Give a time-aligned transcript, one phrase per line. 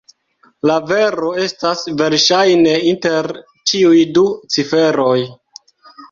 [0.67, 3.29] La vero estas verŝajne inter
[3.73, 4.23] tiuj du
[4.55, 5.19] ciferoj.